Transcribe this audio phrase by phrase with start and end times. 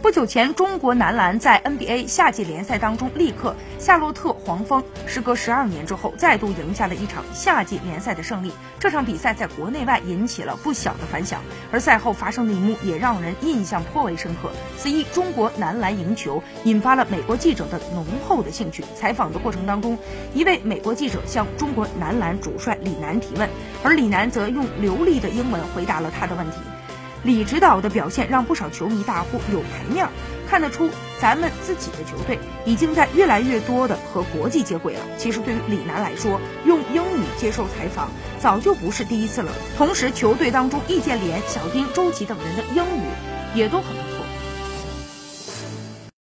[0.00, 8.52] 不久前，中国男篮在 NBA 夏季联赛当中力克夏洛特黄蜂，时隔十二年之后，再度赢下了一场夏季联赛的胜利。
[8.78, 11.42] 这场比赛在国内外引起了不小的反响，
[11.72, 14.50] 而赛后发生的一幕也让人印象颇为深刻。
[14.76, 18.84] 此役中国男篮赢球，引发了美国记者的浓厚的兴趣。
[18.94, 19.98] 采访的过程当中，
[20.32, 23.50] 一位美国记者向中国男篮主帅李楠提问，
[23.82, 26.58] 而李楠则用流利的英文回答了他的问题。
[27.24, 30.10] 李指导的表现让不少球迷大呼有排面儿，
[30.48, 30.88] 看得出
[31.20, 35.00] 咱们自己的球队已经在越来越多的和国际接轨了。
[35.16, 39.52] 其实对于李楠来说，用英语接受采访早就不是第一次了。
[39.76, 43.02] 同时，球队当中易建联、小丁、周琦等人的英语
[43.54, 44.07] 也都很。